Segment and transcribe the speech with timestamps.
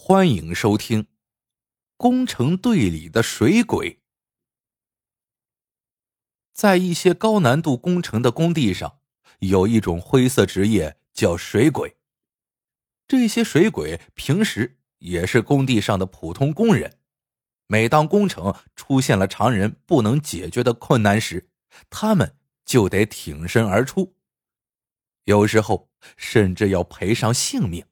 [0.00, 1.02] 欢迎收听
[1.96, 3.94] 《工程队里的水鬼》。
[6.54, 9.00] 在一些高难度工程的工地上，
[9.40, 11.96] 有一种灰色职业叫水鬼。
[13.08, 17.00] 这些水鬼平时也是工地上的普通工人，
[17.66, 21.50] 每当工程出现了常人不能解决的困难时，
[21.90, 24.16] 他们就得挺身而出，
[25.24, 27.84] 有时候甚至要赔上性命。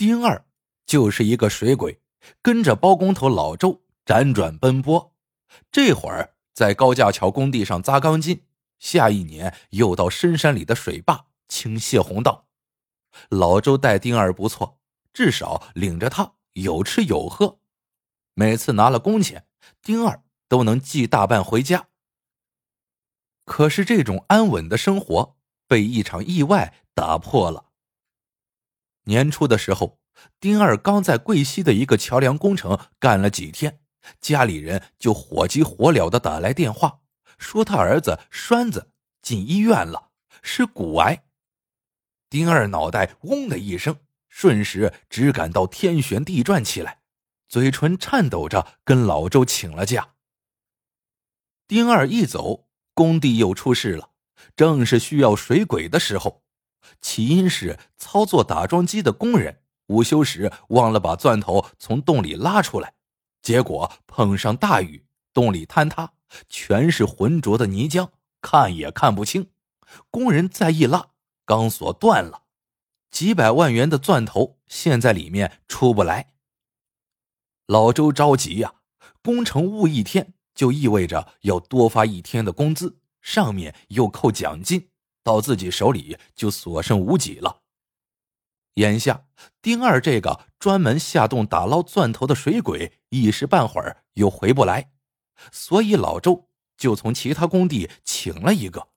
[0.00, 0.46] 丁二
[0.86, 2.00] 就是一个水鬼，
[2.40, 5.14] 跟着包工头老周辗转奔波。
[5.70, 8.46] 这会儿在高架桥工地上扎钢筋，
[8.78, 12.46] 下一年又到深山里的水坝清泄洪道。
[13.28, 14.80] 老周待丁二不错，
[15.12, 17.58] 至少领着他有吃有喝。
[18.32, 19.46] 每次拿了工钱，
[19.82, 21.88] 丁二都能寄大半回家。
[23.44, 25.36] 可是这种安稳的生活
[25.68, 27.66] 被一场意外打破了。
[29.10, 29.98] 年初的时候，
[30.38, 33.80] 丁二刚在贵溪的一个桥梁工程干了几天，
[34.20, 37.00] 家里人就火急火燎的打来电话，
[37.36, 40.10] 说他儿子栓子进医院了，
[40.42, 41.24] 是骨癌。
[42.30, 43.96] 丁二脑袋嗡的一声，
[44.28, 47.00] 瞬时只感到天旋地转起来，
[47.48, 50.14] 嘴唇颤抖着跟老周请了假。
[51.66, 54.10] 丁二一走，工地又出事了，
[54.54, 56.39] 正是需要水鬼的时候。
[57.00, 62.94] 起因是操作打桩机的工人午休时忘了把钻头从洞里拉出来，
[63.42, 66.12] 结果碰上大雨，洞里坍塌，
[66.48, 69.50] 全是浑浊的泥浆，看也看不清。
[70.10, 71.08] 工人再一拉，
[71.44, 72.42] 钢索断了，
[73.10, 76.34] 几百万元的钻头陷在里面出不来。
[77.66, 78.74] 老周着急呀，
[79.22, 84.89] 工程误一天就意味着要多发一天的工资，上面又扣奖金。
[85.30, 87.62] 到自己手里就所剩无几了。
[88.74, 89.26] 眼下
[89.62, 94.90] 丁二这个专门下洞打捞钻头的水鬼，一时半会儿又回不来，
[95.52, 98.88] 所以老周就从其他工地请了一个。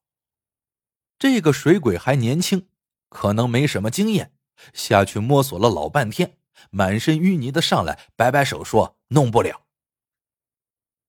[1.20, 2.68] 这个水鬼还年轻，
[3.10, 4.34] 可能没什么经验，
[4.74, 6.40] 下去摸索了老半天，
[6.72, 9.68] 满身淤泥的上来，摆摆手说：“弄不了。”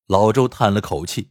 [0.07, 1.31] 老周叹了口气，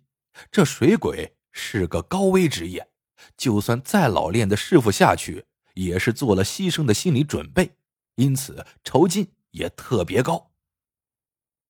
[0.50, 2.90] 这水鬼是个高危职业。
[3.38, 7.75] 就算再老练的师傅下去，也是做了牺牲的心理准备，
[8.16, 10.51] 因此酬金也特别高。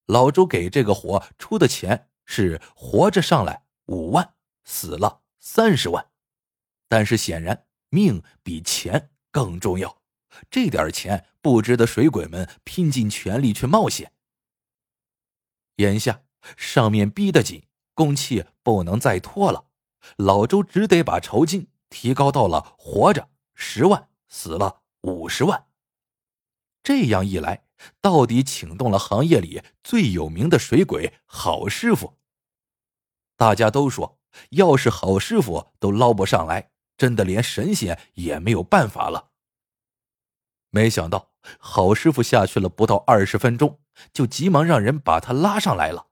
[0.07, 4.33] 老周给这个活出的钱是活着上来五万，
[4.65, 6.09] 死了三十万。
[6.89, 10.01] 但是显然命比钱更重要，
[10.51, 14.11] 这点钱不值得水鬼们拼尽全力去冒险。
[15.77, 16.21] 眼下
[16.55, 19.65] 上面逼得紧，工期不能再拖了。
[20.17, 25.67] 老周只得把酬金提高到了活着十万，死了五十万。
[26.81, 27.65] 这样一来，
[28.01, 32.17] 到底请动了行业里最有名的水鬼好师傅。
[33.37, 34.19] 大家都说，
[34.49, 39.29] 要是好师傅都捞不上来，真的连神仙也没有办法了。
[40.69, 43.79] 没想到，好师傅下去了不到二十分钟，
[44.11, 46.07] 就急忙让人把他拉上来了。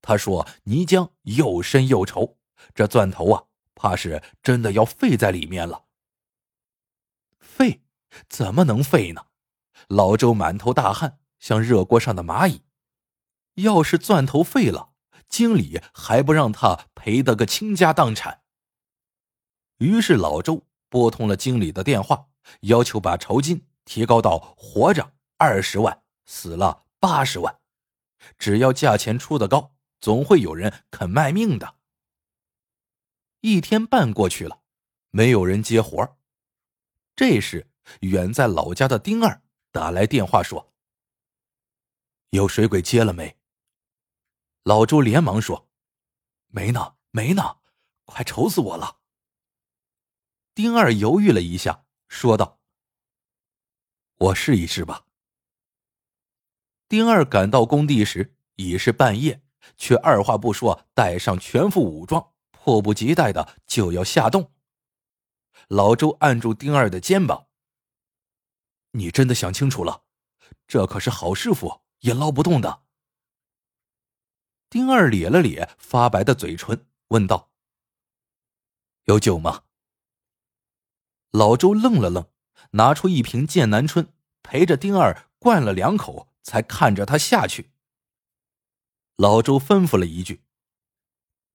[0.00, 2.36] 他说：“泥浆又深又稠。”
[2.74, 5.84] 这钻头啊，怕是真的要废在里面了。
[7.38, 7.82] 废？
[8.28, 9.26] 怎么能废呢？
[9.88, 12.62] 老周满头大汗，像热锅上的蚂蚁。
[13.54, 14.92] 要是钻头废了，
[15.28, 18.42] 经理还不让他赔得个倾家荡产？
[19.78, 22.28] 于是老周拨通了经理的电话，
[22.60, 27.60] 要求把酬金提高到活着二十万，死了八十万。
[28.38, 31.76] 只要价钱出的高，总会有人肯卖命的。
[33.42, 34.62] 一天半过去了，
[35.10, 36.16] 没有人接活
[37.16, 37.68] 这时，
[38.02, 39.42] 远在老家的丁二
[39.72, 40.72] 打来电话说
[42.30, 43.36] ：“有水鬼接了没？”
[44.62, 45.68] 老周连忙说
[46.54, 47.58] ：“没呢，没呢，
[48.04, 49.00] 快愁死我了。”
[50.54, 52.60] 丁二犹豫了一下，说道
[54.18, 55.06] ：“我试一试吧。”
[56.88, 59.42] 丁二赶到工地时已是半夜，
[59.76, 62.31] 却二话不说，带上全副武装。
[62.64, 64.52] 迫不及待的就要下洞。
[65.66, 67.48] 老周按住丁二的肩膀
[68.92, 70.04] ：“你真的想清楚了？
[70.68, 72.84] 这可是好师傅也捞不动的。”
[74.70, 77.50] 丁二咧了咧发白的嘴唇，问道
[79.06, 79.64] ：“有酒吗？”
[81.32, 82.30] 老周愣了愣，
[82.72, 87.72] 拿出一瓶剑南春，陪着丁二灌了两口，才看着他下去。
[89.16, 90.44] 老周吩咐了一句：“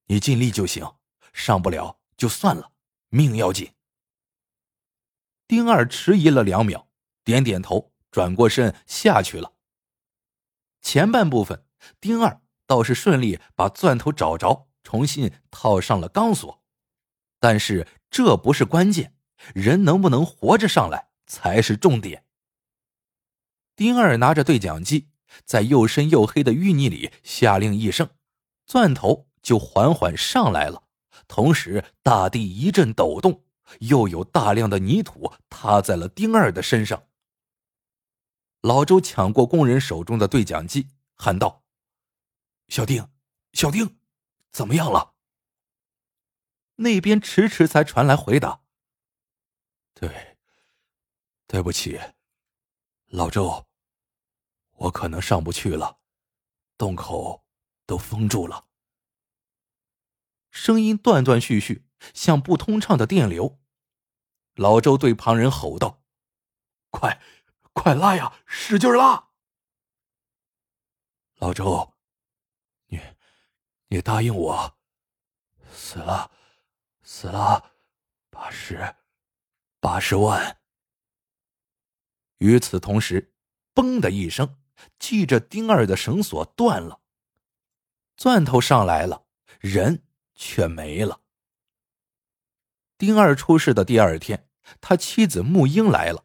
[0.07, 0.95] 你尽力就行。”
[1.37, 2.71] 上不了就算了，
[3.09, 3.71] 命要紧。
[5.47, 6.89] 丁二迟疑了两秒，
[7.23, 9.53] 点点头，转过身下去了。
[10.81, 11.63] 前半部分，
[12.01, 16.63] 丁二倒是顺利把钻头找着，重新套上了钢索。
[17.39, 19.15] 但是这不是关键，
[19.53, 22.25] 人能不能活着上来才是重点。
[23.75, 25.11] 丁二拿着对讲机，
[25.45, 28.09] 在又深又黑的淤泥里下令一声，
[28.65, 30.86] 钻头就缓缓上来了。
[31.27, 33.43] 同时，大地一阵抖动，
[33.81, 37.07] 又有大量的泥土塌在了丁二的身上。
[38.61, 41.63] 老周抢过工人手中的对讲机，喊道
[42.69, 43.09] ：“小丁，
[43.53, 43.99] 小丁，
[44.51, 45.15] 怎么样了？”
[46.79, 48.61] 那边迟迟才传来回答
[49.93, 50.37] ：“对，
[51.45, 51.99] 对不起，
[53.07, 53.65] 老周，
[54.73, 55.99] 我可能上不去了，
[56.77, 57.43] 洞口
[57.85, 58.65] 都封住了。”
[60.57, 63.59] 声音断断续续，像不通畅的电流。
[64.55, 66.01] 老周对旁人吼道
[66.89, 67.21] ：“快，
[67.73, 69.29] 快拉呀，使劲拉！”
[71.37, 71.93] 老周，
[72.87, 72.99] 你，
[73.89, 74.79] 你答应我，
[75.71, 76.31] 死了，
[77.03, 77.75] 死了，
[78.31, 78.95] 八十，
[79.79, 80.59] 八十万。
[82.39, 83.35] 与此同时，
[83.75, 84.59] 嘣的一声，
[84.99, 86.99] 系着丁二的绳索断了，
[88.15, 89.27] 钻头上来了，
[89.59, 90.03] 人。
[90.37, 91.19] 却没了。
[92.97, 94.47] 丁二出事的第二天，
[94.79, 96.23] 他妻子穆英来了。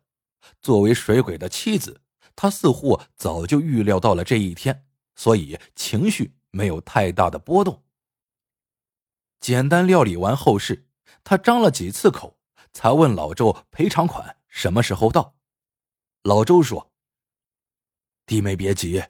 [0.61, 2.03] 作为水鬼的妻子，
[2.37, 4.87] 他似乎早就预料到了这一天，
[5.17, 7.82] 所以情绪没有太大的波动。
[9.41, 10.87] 简单料理完后事，
[11.25, 12.38] 他张了几次口，
[12.73, 15.35] 才问老周赔偿款什么时候到。
[16.23, 16.93] 老周说
[18.25, 19.03] ：“弟妹别急，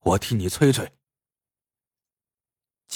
[0.00, 0.90] 我替你催催。”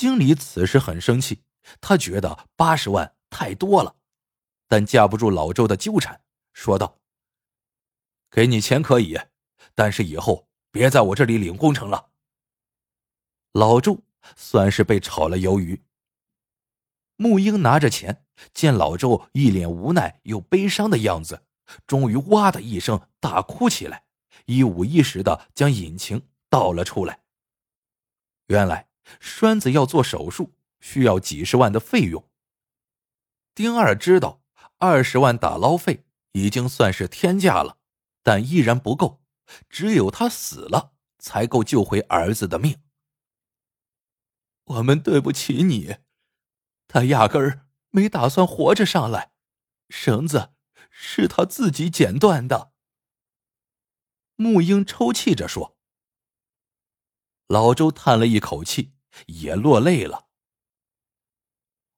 [0.01, 1.43] 经理此时很生气，
[1.79, 3.97] 他觉得八十万太多了，
[4.67, 6.23] 但架不住老周的纠缠，
[6.55, 7.03] 说道
[8.33, 9.19] ：“给你钱可以，
[9.75, 12.13] 但是以后别在我这里领工程了。”
[13.53, 14.03] 老周
[14.37, 15.85] 算是被炒了鱿鱼。
[17.17, 18.25] 木英拿着钱，
[18.55, 21.45] 见老周一脸无奈又悲伤的样子，
[21.87, 24.07] 终于哇的一声大哭起来，
[24.47, 27.21] 一五一十的将隐情道了出来。
[28.47, 28.90] 原来。
[29.19, 32.29] 栓子要做手术，需要几十万的费用。
[33.55, 34.43] 丁二知道
[34.79, 37.79] 二十万打捞费已经算是天价了，
[38.23, 39.23] 但依然不够，
[39.69, 42.81] 只有他死了才够救回儿子的命。
[44.65, 45.97] 我们对不起你，
[46.87, 49.33] 他压根儿没打算活着上来，
[49.89, 50.53] 绳子
[50.91, 52.73] 是他自己剪断的。
[54.37, 55.77] 木英抽泣着说。
[57.49, 58.93] 老周叹了一口气。
[59.27, 60.29] 也落泪了。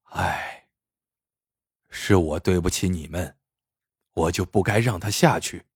[0.05, 0.69] 唉，
[1.89, 3.37] 是我对不起你们，
[4.13, 5.67] 我就不该让他下去。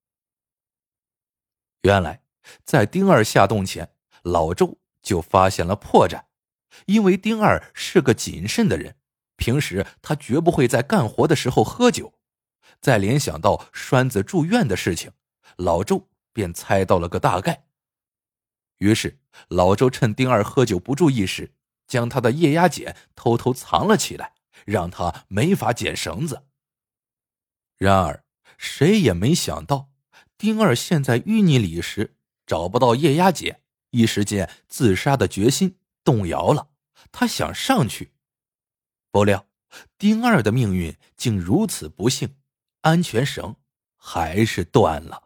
[1.83, 2.23] 原来，
[2.65, 6.25] 在丁二下洞前，老周就发现了破绽。
[6.87, 8.97] 因为丁二是个谨慎的人，
[9.37, 12.13] 平时他绝不会在干活的时候喝酒。
[12.81, 15.13] 再联想到栓子住院的事情，
[15.57, 17.66] 老周便猜到了个大概。
[18.79, 19.19] 于是，
[19.49, 21.53] 老周趁丁二喝酒不注意时，
[21.87, 24.35] 将他的液压剪偷偷藏了起来，
[24.65, 26.45] 让他没法剪绳子。
[27.79, 28.25] 然而，
[28.59, 29.91] 谁也没想到，
[30.37, 32.17] 丁二陷在淤泥里时
[32.47, 36.69] 找不到液压剪，一时间自杀的决心动摇了。
[37.13, 38.13] 他想上去，
[39.11, 39.47] 不料
[39.97, 42.37] 丁二的命运竟如此不幸，
[42.83, 43.57] 安全绳
[43.97, 45.26] 还是断了。